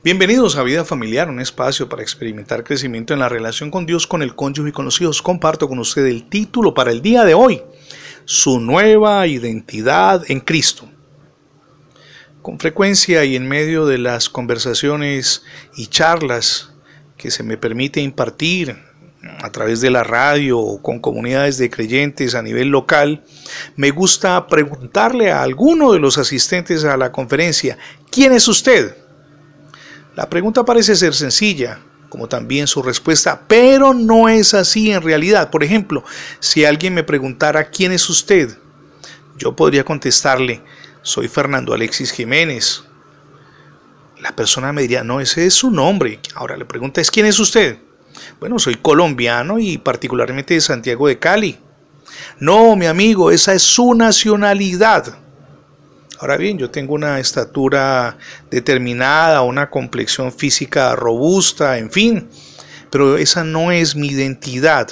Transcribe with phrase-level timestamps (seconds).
[0.00, 4.22] Bienvenidos a Vida Familiar, un espacio para experimentar crecimiento en la relación con Dios, con
[4.22, 5.22] el cónyuge y con los hijos.
[5.22, 7.62] Comparto con usted el título para el día de hoy,
[8.24, 10.88] su nueva identidad en Cristo.
[12.40, 15.44] Con frecuencia y en medio de las conversaciones
[15.76, 16.72] y charlas
[17.16, 18.76] que se me permite impartir
[19.40, 23.22] a través de la radio o con comunidades de creyentes a nivel local,
[23.76, 27.78] me gusta preguntarle a alguno de los asistentes a la conferencia,
[28.10, 28.96] ¿quién es usted?
[30.14, 31.78] La pregunta parece ser sencilla,
[32.10, 35.50] como también su respuesta, pero no es así en realidad.
[35.50, 36.04] Por ejemplo,
[36.38, 38.58] si alguien me preguntara quién es usted,
[39.38, 40.62] yo podría contestarle,
[41.00, 42.84] soy Fernando Alexis Jiménez.
[44.20, 46.20] La persona me diría, no, ese es su nombre.
[46.34, 47.78] Ahora la pregunta es, ¿quién es usted?
[48.38, 51.58] Bueno, soy colombiano y particularmente de Santiago de Cali.
[52.38, 55.21] No, mi amigo, esa es su nacionalidad.
[56.22, 58.16] Ahora bien, yo tengo una estatura
[58.48, 62.28] determinada, una complexión física robusta, en fin,
[62.90, 64.86] pero esa no es mi identidad.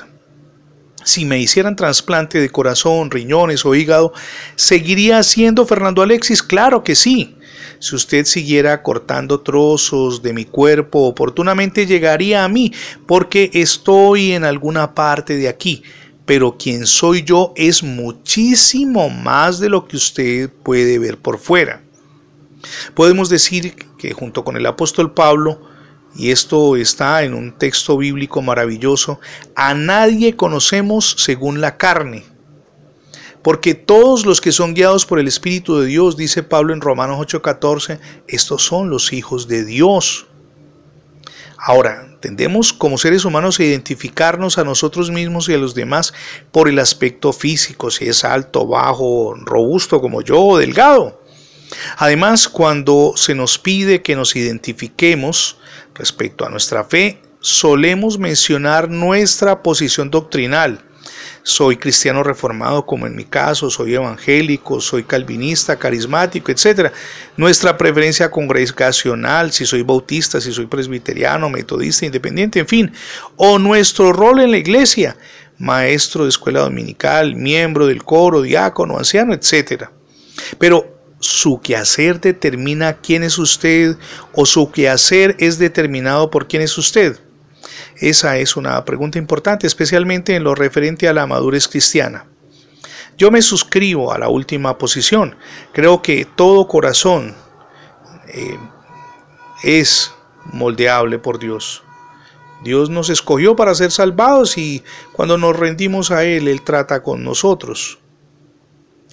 [1.05, 4.13] Si me hicieran trasplante de corazón, riñones o hígado,
[4.57, 6.43] ¿seguiría siendo Fernando Alexis?
[6.43, 7.37] Claro que sí.
[7.79, 12.73] Si usted siguiera cortando trozos de mi cuerpo, oportunamente llegaría a mí,
[13.07, 15.85] porque estoy en alguna parte de aquí
[16.31, 21.83] pero quien soy yo es muchísimo más de lo que usted puede ver por fuera.
[22.95, 25.61] Podemos decir que junto con el apóstol Pablo,
[26.15, 29.19] y esto está en un texto bíblico maravilloso,
[29.57, 32.23] a nadie conocemos según la carne.
[33.43, 37.19] Porque todos los que son guiados por el Espíritu de Dios, dice Pablo en Romanos
[37.19, 40.29] 8:14, estos son los hijos de Dios.
[41.59, 46.13] Ahora, tendemos como seres humanos a identificarnos a nosotros mismos y a los demás
[46.53, 51.21] por el aspecto físico, si es alto, bajo, robusto como yo o delgado.
[51.97, 55.59] Además, cuando se nos pide que nos identifiquemos
[55.95, 60.85] respecto a nuestra fe, solemos mencionar nuestra posición doctrinal
[61.43, 66.93] soy cristiano reformado como en mi caso, soy evangélico, soy calvinista, carismático, etc.
[67.37, 72.93] Nuestra preferencia congregacional, si soy bautista, si soy presbiteriano, metodista, independiente, en fin,
[73.37, 75.17] o nuestro rol en la iglesia,
[75.59, 79.85] maestro de escuela dominical, miembro del coro, diácono, anciano, etc.
[80.59, 83.97] Pero su quehacer determina quién es usted
[84.33, 87.19] o su quehacer es determinado por quién es usted.
[87.97, 92.27] Esa es una pregunta importante, especialmente en lo referente a la madurez cristiana.
[93.17, 95.37] Yo me suscribo a la última posición.
[95.73, 97.35] Creo que todo corazón
[98.29, 98.59] eh,
[99.63, 100.13] es
[100.53, 101.83] moldeable por Dios.
[102.63, 104.83] Dios nos escogió para ser salvados y
[105.13, 107.99] cuando nos rendimos a Él, Él trata con nosotros.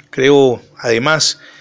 [0.09, 1.56] Creo, además, que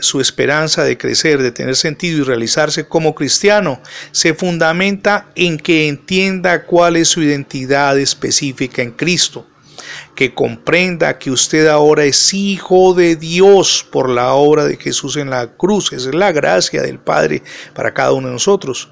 [0.00, 3.80] su esperanza de crecer, de tener sentido y realizarse como cristiano
[4.12, 9.46] se fundamenta en que entienda cuál es su identidad específica en Cristo,
[10.14, 15.30] que comprenda que usted ahora es hijo de Dios por la obra de Jesús en
[15.30, 17.42] la cruz, esa es la gracia del Padre
[17.74, 18.90] para cada uno de nosotros.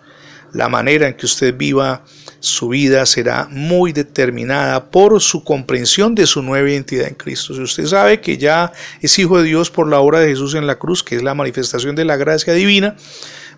[0.54, 2.04] La manera en que usted viva
[2.38, 7.54] su vida será muy determinada por su comprensión de su nueva identidad en Cristo.
[7.54, 10.66] Si usted sabe que ya es hijo de Dios por la obra de Jesús en
[10.66, 12.96] la cruz, que es la manifestación de la gracia divina,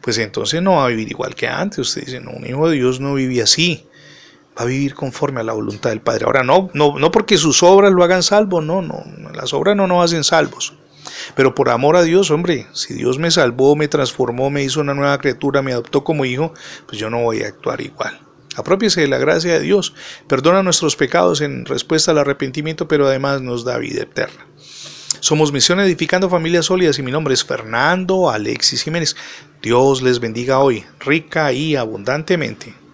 [0.01, 1.81] pues entonces no va a vivir igual que antes.
[1.81, 3.85] Usted dice, no, un hijo de Dios no vive así.
[4.59, 6.25] Va a vivir conforme a la voluntad del Padre.
[6.25, 9.05] Ahora, no, no, no porque sus obras lo hagan salvo, no, no,
[9.35, 10.73] las obras no nos hacen salvos.
[11.35, 14.95] Pero por amor a Dios, hombre, si Dios me salvó, me transformó, me hizo una
[14.95, 16.55] nueva criatura, me adoptó como hijo,
[16.87, 18.21] pues yo no voy a actuar igual.
[18.57, 19.95] Apropiese de la gracia de Dios,
[20.29, 24.47] perdona nuestros pecados en respuesta al arrepentimiento, pero además nos da vida eterna.
[25.21, 29.17] Somos Misión Edificando Familias Sólidas y mi nombre es Fernando Alexis Jiménez.
[29.61, 32.86] Dios les bendiga hoy, rica y abundantemente.